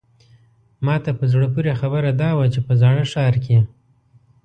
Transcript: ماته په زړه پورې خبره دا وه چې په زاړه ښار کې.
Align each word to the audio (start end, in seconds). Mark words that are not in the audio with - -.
ماته 0.85 1.09
په 1.19 1.25
زړه 1.33 1.47
پورې 1.53 1.71
خبره 1.81 2.11
دا 2.21 2.29
وه 2.37 2.45
چې 2.53 2.59
په 2.67 2.73
زاړه 2.81 3.03
ښار 3.11 3.35
کې. 3.45 3.57